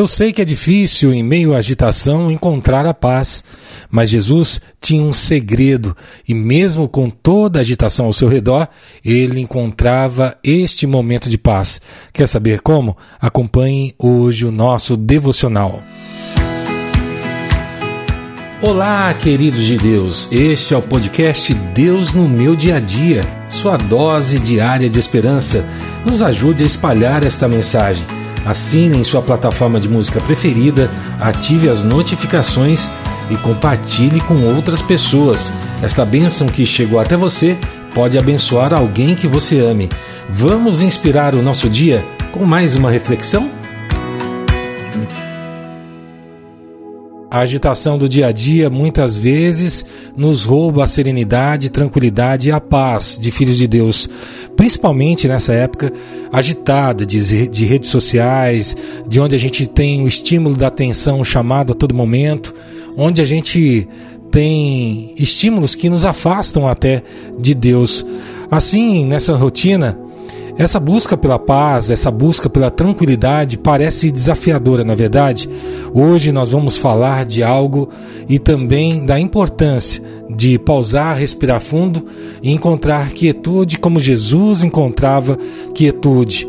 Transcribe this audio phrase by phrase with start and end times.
[0.00, 3.44] Eu sei que é difícil, em meio à agitação, encontrar a paz,
[3.90, 5.94] mas Jesus tinha um segredo
[6.26, 8.66] e, mesmo com toda a agitação ao seu redor,
[9.04, 11.82] ele encontrava este momento de paz.
[12.14, 12.96] Quer saber como?
[13.20, 15.82] Acompanhe hoje o nosso devocional.
[18.62, 20.32] Olá, queridos de Deus.
[20.32, 23.20] Este é o podcast Deus no meu dia a dia,
[23.50, 25.62] sua dose diária de esperança.
[26.06, 28.06] Nos ajude a espalhar esta mensagem
[28.44, 30.90] Assine em sua plataforma de música preferida,
[31.20, 32.88] ative as notificações
[33.28, 35.52] e compartilhe com outras pessoas.
[35.82, 37.56] Esta bênção que chegou até você
[37.94, 39.88] pode abençoar alguém que você ame.
[40.28, 43.59] Vamos inspirar o nosso dia com mais uma reflexão?
[47.30, 49.84] A agitação do dia a dia muitas vezes
[50.16, 54.10] nos rouba a serenidade, tranquilidade e a paz de filhos de Deus,
[54.56, 55.92] principalmente nessa época
[56.32, 61.70] agitada de, de redes sociais, de onde a gente tem o estímulo da atenção chamado
[61.70, 62.52] a todo momento,
[62.96, 63.86] onde a gente
[64.32, 67.00] tem estímulos que nos afastam até
[67.38, 68.04] de Deus.
[68.50, 69.96] Assim, nessa rotina,
[70.60, 75.48] essa busca pela paz, essa busca pela tranquilidade parece desafiadora, na verdade.
[75.94, 77.88] Hoje nós vamos falar de algo
[78.28, 82.04] e também da importância de pausar, respirar fundo
[82.42, 85.38] e encontrar quietude como Jesus encontrava
[85.74, 86.46] quietude.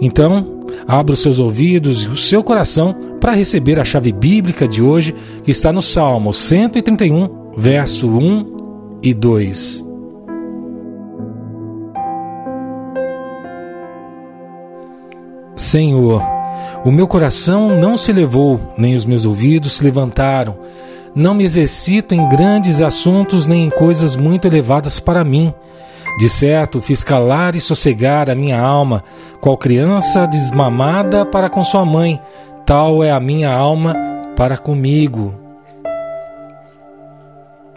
[0.00, 4.82] Então, abra os seus ouvidos e o seu coração para receber a chave bíblica de
[4.82, 9.83] hoje, que está no Salmo 131, verso 1 e 2.
[15.56, 16.22] Senhor,
[16.84, 20.56] o meu coração não se elevou, nem os meus ouvidos se levantaram.
[21.14, 25.54] Não me exercito em grandes assuntos, nem em coisas muito elevadas para mim.
[26.18, 29.02] De certo, fiz calar e sossegar a minha alma,
[29.40, 32.20] qual criança desmamada para com sua mãe,
[32.66, 33.94] tal é a minha alma
[34.36, 35.43] para comigo.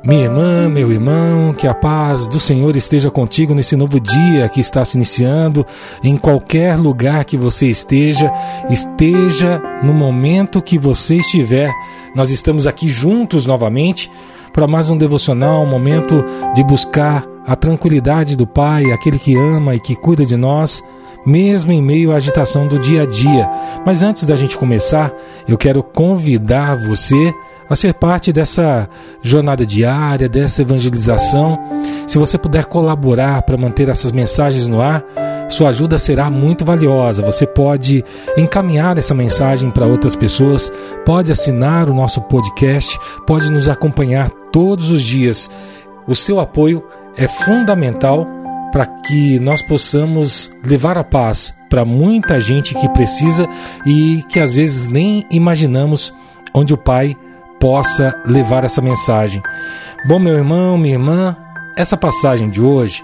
[0.03, 4.61] Minha irmã, meu irmão, que a paz do Senhor esteja contigo nesse novo dia que
[4.61, 5.65] está se iniciando,
[6.03, 8.31] em qualquer lugar que você esteja,
[8.69, 11.71] esteja no momento que você estiver.
[12.15, 14.09] Nós estamos aqui juntos novamente
[14.53, 16.23] para mais um devocional, um momento
[16.53, 20.81] de buscar a tranquilidade do Pai, aquele que ama e que cuida de nós
[21.27, 23.49] mesmo em meio à agitação do dia a dia.
[23.85, 25.11] Mas antes da gente começar,
[25.45, 27.33] eu quero convidar você
[27.69, 28.89] a ser parte dessa
[29.21, 31.59] jornada diária, dessa evangelização.
[32.07, 35.03] Se você puder colaborar para manter essas mensagens no ar,
[35.49, 37.21] sua ajuda será muito valiosa.
[37.23, 38.05] Você pode
[38.37, 40.71] encaminhar essa mensagem para outras pessoas,
[41.05, 45.49] pode assinar o nosso podcast, pode nos acompanhar todos os dias.
[46.07, 46.81] O seu apoio
[47.17, 48.25] é fundamental
[48.77, 53.49] para que nós possamos levar a paz para muita gente que precisa
[53.83, 56.13] e que às vezes nem imaginamos
[56.53, 57.17] onde o Pai
[57.59, 59.41] possa levar essa mensagem.
[60.07, 61.35] Bom, meu irmão, minha irmã,
[61.75, 63.03] essa passagem de hoje,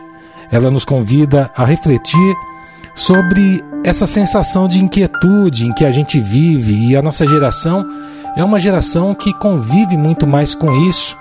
[0.52, 2.36] ela nos convida a refletir
[2.94, 7.84] sobre essa sensação de inquietude em que a gente vive e a nossa geração
[8.38, 11.18] é uma geração que convive muito mais com isso.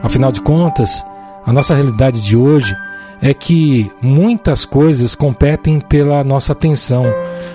[0.00, 1.04] Afinal de contas,
[1.44, 2.72] a nossa realidade de hoje
[3.20, 7.04] é que muitas coisas competem pela nossa atenção.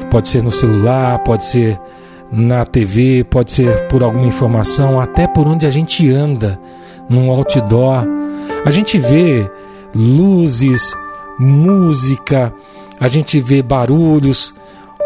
[0.09, 1.79] Pode ser no celular, pode ser
[2.31, 6.59] na TV, pode ser por alguma informação, até por onde a gente anda,
[7.09, 8.07] num outdoor.
[8.65, 9.49] A gente vê
[9.93, 10.95] luzes,
[11.37, 12.53] música,
[12.99, 14.53] a gente vê barulhos,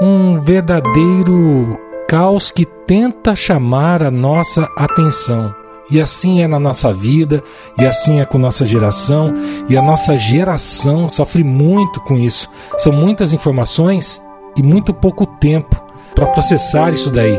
[0.01, 1.77] um verdadeiro
[2.07, 5.64] caos que tenta chamar a nossa atenção.
[5.89, 7.43] E assim é na nossa vida,
[7.77, 9.33] e assim é com nossa geração,
[9.69, 12.49] e a nossa geração sofre muito com isso.
[12.79, 14.21] São muitas informações
[14.57, 15.81] e muito pouco tempo
[16.15, 17.37] para processar isso daí.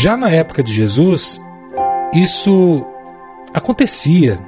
[0.00, 1.40] Já na época de Jesus,
[2.14, 2.86] isso
[3.52, 4.38] acontecia,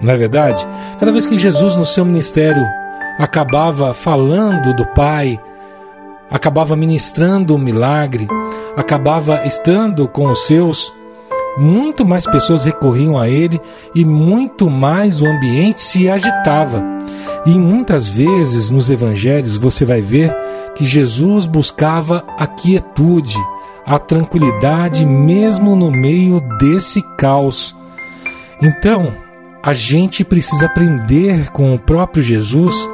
[0.00, 0.66] não é verdade?
[0.98, 2.66] Cada vez que Jesus, no seu ministério,
[3.18, 5.40] acabava falando do Pai,
[6.30, 8.28] acabava ministrando o um milagre,
[8.76, 10.92] acabava estando com os seus,
[11.56, 13.60] muito mais pessoas recorriam a ele
[13.94, 16.82] e muito mais o ambiente se agitava.
[17.46, 20.34] E muitas vezes nos evangelhos você vai ver
[20.74, 23.36] que Jesus buscava a quietude,
[23.86, 27.74] a tranquilidade mesmo no meio desse caos.
[28.62, 29.12] Então,
[29.62, 32.88] a gente precisa aprender com o próprio Jesus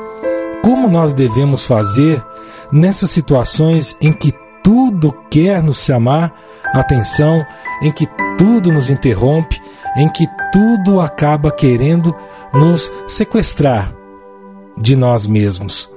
[0.62, 2.22] como nós devemos fazer
[2.70, 6.32] nessas situações em que tudo quer nos chamar
[6.72, 7.44] atenção,
[7.82, 8.06] em que
[8.38, 9.60] tudo nos interrompe,
[9.96, 12.14] em que tudo acaba querendo
[12.52, 13.92] nos sequestrar
[14.76, 15.90] de nós mesmos.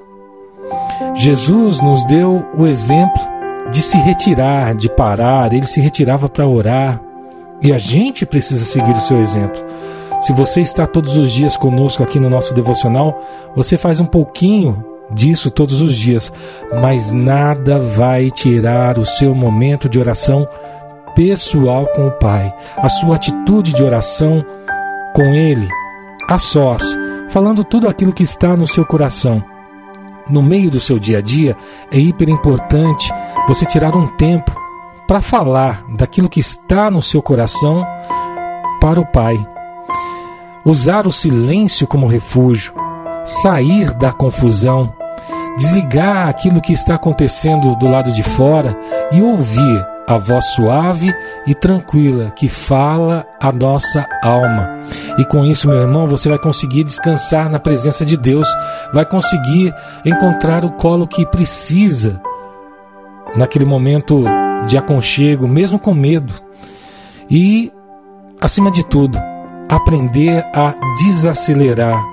[1.15, 3.21] Jesus nos deu o exemplo
[3.71, 7.01] de se retirar, de parar, ele se retirava para orar.
[7.61, 9.63] E a gente precisa seguir o seu exemplo.
[10.19, 13.21] Se você está todos os dias conosco aqui no nosso devocional,
[13.55, 14.83] você faz um pouquinho
[15.13, 16.31] disso todos os dias,
[16.81, 20.45] mas nada vai tirar o seu momento de oração
[21.15, 24.43] pessoal com o Pai, a sua atitude de oração
[25.13, 25.67] com Ele,
[26.27, 26.97] a sós,
[27.29, 29.43] falando tudo aquilo que está no seu coração.
[30.29, 31.55] No meio do seu dia a dia,
[31.91, 33.11] é hiper importante
[33.47, 34.55] você tirar um tempo
[35.07, 37.85] para falar daquilo que está no seu coração
[38.79, 39.37] para o Pai.
[40.65, 42.73] Usar o silêncio como refúgio,
[43.25, 44.93] sair da confusão,
[45.57, 48.77] desligar aquilo que está acontecendo do lado de fora
[49.11, 51.13] e ouvir a voz suave
[51.47, 54.83] e tranquila que fala a nossa alma.
[55.17, 58.47] E com isso, meu irmão, você vai conseguir descansar na presença de Deus,
[58.93, 59.73] vai conseguir
[60.03, 62.21] encontrar o colo que precisa
[63.35, 64.25] naquele momento
[64.67, 66.33] de aconchego, mesmo com medo.
[67.29, 67.71] E,
[68.41, 69.17] acima de tudo,
[69.69, 72.03] aprender a desacelerar.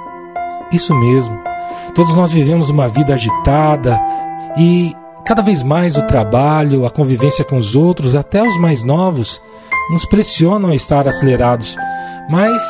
[0.72, 1.49] Isso mesmo.
[1.94, 4.00] Todos nós vivemos uma vida agitada
[4.56, 4.94] e
[5.24, 9.40] cada vez mais o trabalho, a convivência com os outros, até os mais novos,
[9.90, 11.76] nos pressionam a estar acelerados.
[12.28, 12.62] Mas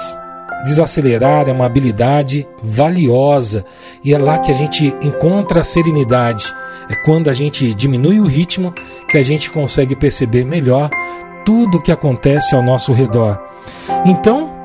[0.65, 3.65] desacelerar é uma habilidade valiosa
[4.05, 6.53] e é lá que a gente encontra a serenidade.
[6.89, 8.73] É quando a gente diminui o ritmo
[9.09, 10.91] que a gente consegue perceber melhor
[11.45, 13.41] tudo o que acontece ao nosso redor.
[14.05, 14.60] Então,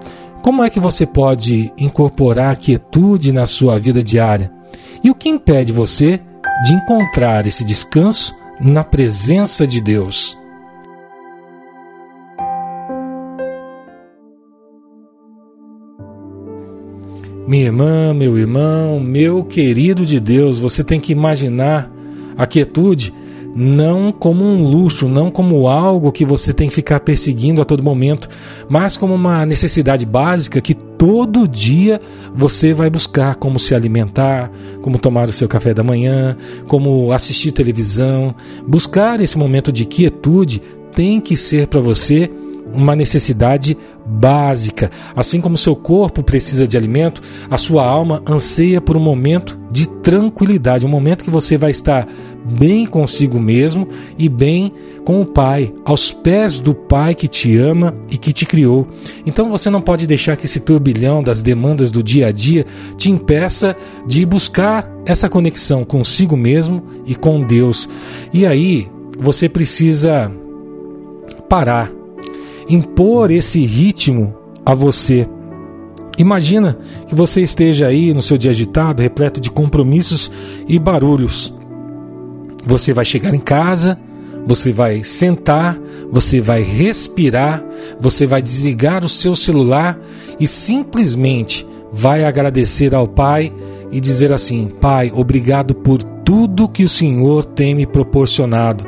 [0.45, 4.53] como é que você pode incorporar a quietude na sua vida diária?
[5.03, 6.21] E o que impede você
[6.63, 8.31] de encontrar esse descanso
[8.61, 10.37] na presença de Deus?
[17.47, 21.91] Minha irmã, meu irmão, meu querido de Deus, você tem que imaginar
[22.37, 23.11] a quietude
[23.55, 27.81] não como um luxo, não como algo que você tem que ficar perseguindo a todo
[27.81, 28.27] momento,
[28.67, 32.01] mas como uma necessidade básica que todo dia
[32.35, 36.35] você vai buscar como se alimentar, como tomar o seu café da manhã,
[36.67, 38.35] como assistir televisão.
[38.67, 40.61] Buscar esse momento de quietude
[40.93, 42.29] tem que ser para você
[42.73, 44.91] uma necessidade básica.
[45.15, 49.87] Assim como seu corpo precisa de alimento, a sua alma anseia por um momento de
[49.87, 52.07] tranquilidade, um momento que você vai estar
[52.45, 53.87] bem consigo mesmo
[54.17, 54.71] e bem
[55.03, 58.87] com o Pai, aos pés do Pai que te ama e que te criou.
[59.25, 62.65] Então você não pode deixar que esse turbilhão das demandas do dia a dia
[62.97, 63.75] te impeça
[64.07, 67.87] de buscar essa conexão consigo mesmo e com Deus.
[68.33, 68.87] E aí
[69.19, 70.31] você precisa
[71.49, 71.91] parar,
[72.69, 75.27] impor esse ritmo a você.
[76.17, 76.77] Imagina
[77.07, 80.31] que você esteja aí no seu dia agitado, repleto de compromissos
[80.67, 81.53] e barulhos.
[82.65, 83.97] Você vai chegar em casa,
[84.45, 85.79] você vai sentar,
[86.11, 87.63] você vai respirar,
[87.99, 89.99] você vai desligar o seu celular
[90.39, 93.51] e simplesmente vai agradecer ao Pai
[93.91, 98.85] e dizer assim: Pai, obrigado por tudo que o Senhor tem me proporcionado.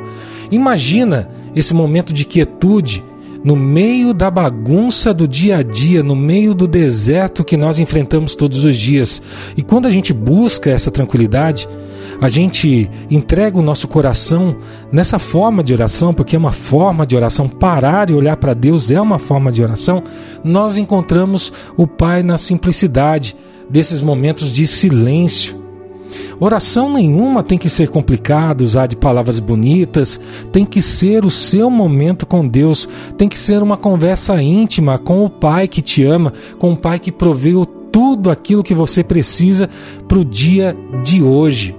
[0.50, 3.02] Imagina esse momento de quietude
[3.44, 8.34] no meio da bagunça do dia a dia, no meio do deserto que nós enfrentamos
[8.34, 9.22] todos os dias.
[9.56, 11.68] E quando a gente busca essa tranquilidade,
[12.20, 14.56] a gente entrega o nosso coração
[14.90, 18.90] nessa forma de oração, porque é uma forma de oração, parar e olhar para Deus
[18.90, 20.02] é uma forma de oração,
[20.42, 23.36] nós encontramos o Pai na simplicidade
[23.70, 25.58] desses momentos de silêncio.
[26.40, 30.18] Oração nenhuma tem que ser complicada, usar de palavras bonitas,
[30.52, 35.24] tem que ser o seu momento com Deus, tem que ser uma conversa íntima com
[35.24, 39.68] o Pai que te ama, com o Pai que proveu tudo aquilo que você precisa
[40.06, 41.74] para o dia de hoje.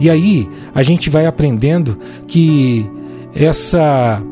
[0.00, 2.86] E aí a gente vai aprendendo que
[3.34, 4.22] essa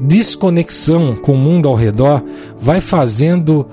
[0.00, 2.22] desconexão com o mundo ao redor
[2.60, 3.66] vai fazendo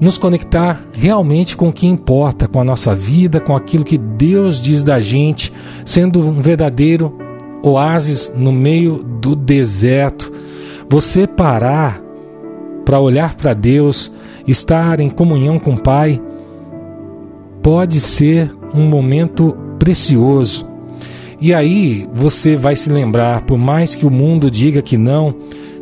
[0.00, 4.62] nos conectar realmente com o que importa, com a nossa vida, com aquilo que Deus
[4.62, 5.52] diz da gente,
[5.84, 7.16] sendo um verdadeiro
[7.62, 10.32] oásis no meio do deserto.
[10.88, 12.00] Você parar
[12.84, 14.10] para olhar para Deus,
[14.46, 16.20] estar em comunhão com o Pai,
[17.62, 20.68] pode ser um momento precioso.
[21.40, 25.34] E aí você vai se lembrar, por mais que o mundo diga que não,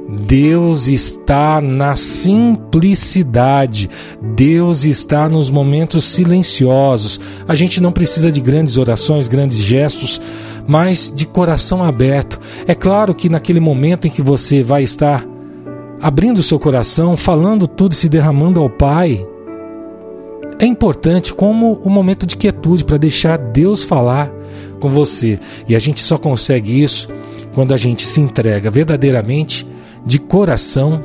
[0.08, 3.90] Deus está na simplicidade,
[4.34, 7.20] Deus está nos momentos silenciosos.
[7.46, 10.20] A gente não precisa de grandes orações, grandes gestos,
[10.66, 12.40] mas de coração aberto.
[12.66, 15.26] É claro que naquele momento em que você vai estar
[16.00, 19.26] abrindo seu coração, falando tudo e se derramando ao Pai,
[20.58, 24.30] é importante como o momento de quietude para deixar Deus falar
[24.80, 25.38] com você.
[25.68, 27.08] E a gente só consegue isso
[27.54, 29.66] quando a gente se entrega verdadeiramente
[30.04, 31.02] de coração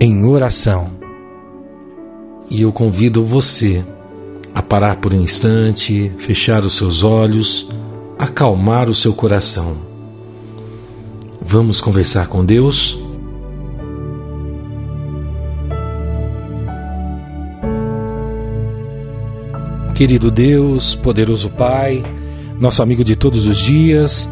[0.00, 0.92] em oração.
[2.50, 3.84] E eu convido você
[4.54, 7.68] a parar por um instante, fechar os seus olhos,
[8.18, 9.76] acalmar o seu coração.
[11.40, 13.03] Vamos conversar com Deus?
[19.94, 22.04] Querido Deus, poderoso Pai,
[22.58, 24.28] nosso amigo de todos os dias,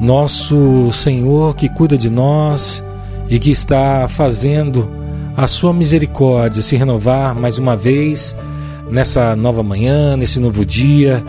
[0.00, 2.82] nosso Senhor que cuida de nós
[3.28, 4.90] e que está fazendo
[5.36, 8.36] a sua misericórdia se renovar mais uma vez
[8.90, 11.24] nessa nova manhã, nesse novo dia,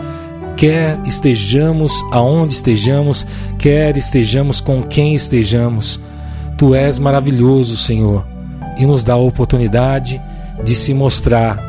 [0.56, 3.24] quer estejamos aonde estejamos,
[3.56, 6.00] quer estejamos com quem estejamos.
[6.58, 8.26] Tu és maravilhoso, Senhor,
[8.76, 10.20] e nos dá a oportunidade
[10.64, 11.65] de se mostrar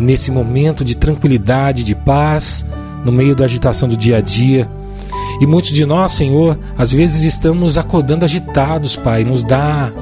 [0.00, 2.64] nesse momento de tranquilidade, de paz,
[3.04, 4.68] no meio da agitação do dia a dia.
[5.40, 9.24] E muitos de nós, Senhor, às vezes estamos acordando agitados, Pai.
[9.24, 9.92] Nos dá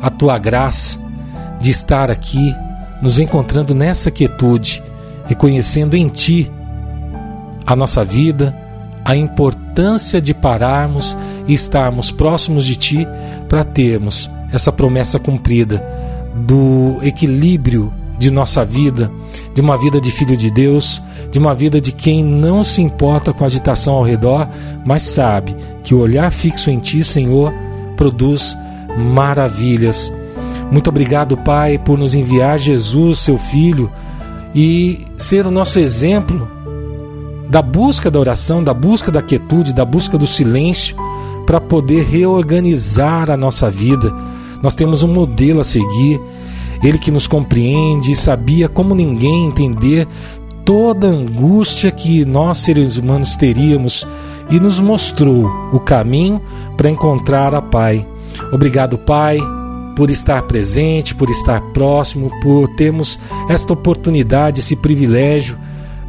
[0.00, 0.98] a tua graça
[1.60, 2.54] de estar aqui,
[3.02, 4.82] nos encontrando nessa quietude,
[5.26, 6.50] reconhecendo em Ti
[7.66, 8.56] a nossa vida,
[9.04, 11.16] a importância de pararmos
[11.48, 13.08] e estarmos próximos de Ti
[13.48, 15.84] para termos essa promessa cumprida
[16.34, 19.10] do equilíbrio de nossa vida,
[19.52, 21.02] de uma vida de filho de Deus,
[21.32, 24.48] de uma vida de quem não se importa com a agitação ao redor,
[24.86, 27.52] mas sabe que o olhar fixo em Ti, Senhor,
[27.96, 28.56] produz
[28.96, 30.12] maravilhas.
[30.70, 33.90] Muito obrigado, Pai, por nos enviar Jesus, Seu Filho,
[34.54, 36.48] e ser o nosso exemplo
[37.48, 40.94] da busca da oração, da busca da quietude, da busca do silêncio,
[41.44, 44.14] para poder reorganizar a nossa vida.
[44.62, 46.20] Nós temos um modelo a seguir
[46.82, 50.06] ele que nos compreende e sabia como ninguém entender
[50.64, 54.06] toda a angústia que nós seres humanos teríamos
[54.50, 56.40] e nos mostrou o caminho
[56.76, 58.06] para encontrar a Pai.
[58.52, 59.38] Obrigado, Pai,
[59.96, 65.58] por estar presente, por estar próximo, por termos esta oportunidade, esse privilégio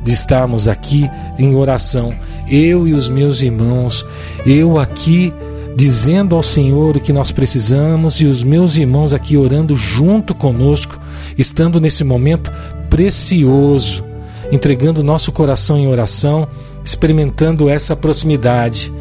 [0.03, 2.13] de estarmos aqui em oração,
[2.49, 4.05] eu e os meus irmãos,
[4.45, 5.33] eu aqui
[5.75, 10.99] dizendo ao Senhor o que nós precisamos e os meus irmãos aqui orando junto conosco,
[11.37, 12.51] estando nesse momento
[12.89, 14.03] precioso,
[14.51, 16.47] entregando nosso coração em oração,
[16.83, 18.91] experimentando essa proximidade.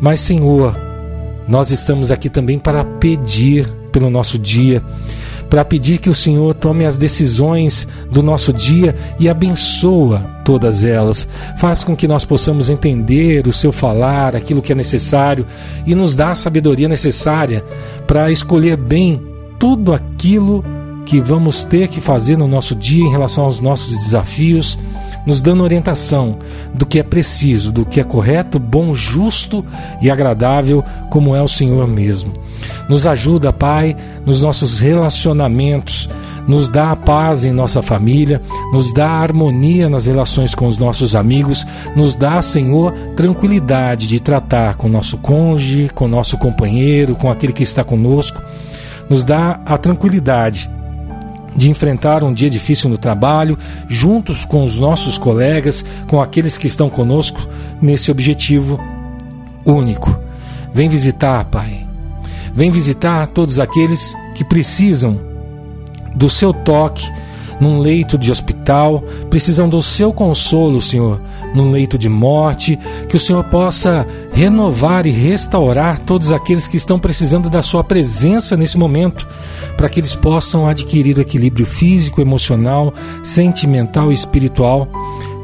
[0.00, 0.76] Mas, Senhor,
[1.46, 4.82] nós estamos aqui também para pedir pelo nosso dia,
[5.48, 11.26] para pedir que o Senhor tome as decisões do nosso dia e abençoa todas elas.
[11.58, 15.46] Faz com que nós possamos entender o seu falar, aquilo que é necessário
[15.86, 17.64] e nos dá a sabedoria necessária
[18.06, 19.22] para escolher bem
[19.58, 20.64] tudo aquilo
[21.04, 24.78] que vamos ter que fazer no nosso dia em relação aos nossos desafios
[25.28, 26.38] nos dando orientação
[26.72, 29.62] do que é preciso, do que é correto, bom, justo
[30.00, 32.32] e agradável, como é o Senhor mesmo.
[32.88, 33.94] Nos ajuda, Pai,
[34.24, 36.08] nos nossos relacionamentos,
[36.46, 38.40] nos dá a paz em nossa família,
[38.72, 44.18] nos dá a harmonia nas relações com os nossos amigos, nos dá, Senhor, tranquilidade de
[44.20, 48.40] tratar com nosso cônjuge, com nosso companheiro, com aquele que está conosco,
[49.10, 50.70] nos dá a tranquilidade
[51.56, 56.66] de enfrentar um dia difícil no trabalho, juntos com os nossos colegas, com aqueles que
[56.66, 57.48] estão conosco
[57.80, 58.78] nesse objetivo
[59.64, 60.16] único.
[60.72, 61.86] Vem visitar, Pai.
[62.54, 65.20] Vem visitar todos aqueles que precisam
[66.14, 67.04] do seu toque
[67.60, 71.20] num leito de hospital, precisam do seu consolo, Senhor,
[71.54, 72.78] num leito de morte,
[73.08, 78.56] que o Senhor possa renovar e restaurar todos aqueles que estão precisando da sua presença
[78.56, 79.26] nesse momento,
[79.76, 84.88] para que eles possam adquirir equilíbrio físico, emocional, sentimental e espiritual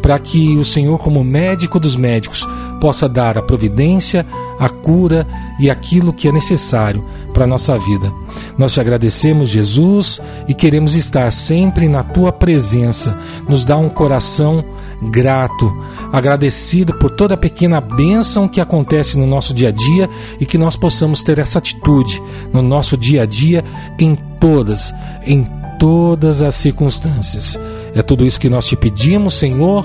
[0.04, 2.46] para que o Senhor, como médico dos médicos,
[2.78, 4.26] possa dar a providência,
[4.60, 5.26] a cura
[5.58, 8.12] e aquilo que é necessário para a nossa vida.
[8.58, 13.16] Nós te agradecemos, Jesus, e queremos estar sempre na tua presença.
[13.48, 14.62] Nos dá um coração
[15.02, 15.74] grato,
[16.12, 20.08] agradecido por toda a pequena bênção que acontece no nosso dia a dia
[20.40, 22.22] e que nós possamos ter essa atitude
[22.52, 23.64] no nosso dia a dia
[23.98, 24.94] em todas,
[25.26, 25.46] em
[25.78, 27.58] todas as circunstâncias.
[27.94, 29.84] É tudo isso que nós te pedimos, Senhor,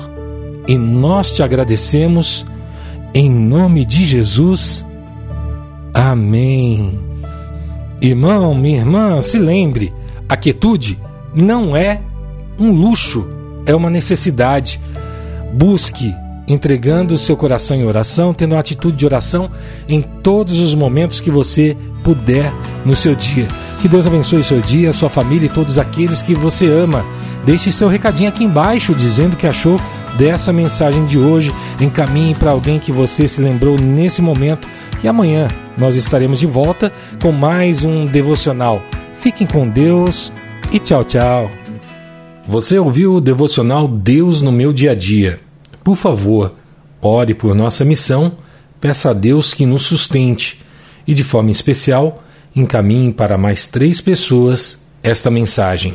[0.68, 2.46] e nós te agradecemos
[3.14, 4.86] em nome de Jesus.
[5.94, 7.00] Amém.
[8.02, 9.94] Irmão, minha irmã, se lembre:
[10.28, 11.00] a quietude
[11.34, 12.02] não é
[12.60, 13.28] um luxo,
[13.66, 14.80] é uma necessidade.
[15.54, 16.16] Busque
[16.48, 19.52] entregando o seu coração em oração, tendo uma atitude de oração
[19.88, 22.52] em todos os momentos que você puder
[22.84, 23.48] no seu dia.
[23.82, 27.06] Que Deus abençoe seu dia, sua família e todos aqueles que você ama
[27.46, 29.80] Deixe seu recadinho aqui embaixo dizendo que achou
[30.18, 31.52] dessa mensagem de hoje.
[31.80, 34.68] Encaminhe para alguém que você se lembrou nesse momento.
[35.04, 36.92] E amanhã nós estaremos de volta
[37.22, 38.82] com mais um devocional.
[39.20, 40.32] Fiquem com Deus
[40.72, 41.59] e tchau, tchau.
[42.50, 45.40] Você ouviu o devocional Deus no meu dia a dia?
[45.84, 46.56] Por favor,
[47.00, 48.38] ore por nossa missão,
[48.82, 50.60] peça a Deus que nos sustente
[51.06, 52.24] e, de forma especial,
[52.56, 55.94] encaminhe para mais três pessoas esta mensagem.